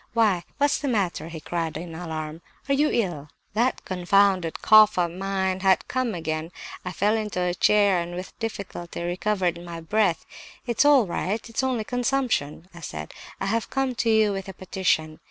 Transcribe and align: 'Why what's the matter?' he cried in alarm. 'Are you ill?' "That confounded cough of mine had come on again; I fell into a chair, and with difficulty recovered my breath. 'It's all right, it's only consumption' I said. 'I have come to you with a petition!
'Why 0.13 0.43
what's 0.57 0.79
the 0.79 0.87
matter?' 0.87 1.27
he 1.29 1.39
cried 1.39 1.77
in 1.77 1.93
alarm. 1.93 2.41
'Are 2.67 2.73
you 2.73 2.89
ill?' 2.91 3.29
"That 3.53 3.85
confounded 3.85 4.59
cough 4.63 4.97
of 4.97 5.11
mine 5.11 5.59
had 5.59 5.87
come 5.87 6.07
on 6.07 6.15
again; 6.15 6.51
I 6.83 6.91
fell 6.91 7.15
into 7.15 7.39
a 7.39 7.53
chair, 7.53 7.99
and 8.01 8.15
with 8.15 8.33
difficulty 8.39 9.03
recovered 9.03 9.63
my 9.63 9.79
breath. 9.79 10.25
'It's 10.65 10.85
all 10.85 11.05
right, 11.05 11.47
it's 11.47 11.61
only 11.61 11.83
consumption' 11.83 12.67
I 12.73 12.79
said. 12.79 13.13
'I 13.39 13.45
have 13.45 13.69
come 13.69 13.93
to 14.01 14.09
you 14.09 14.31
with 14.33 14.49
a 14.49 14.53
petition! 14.53 15.19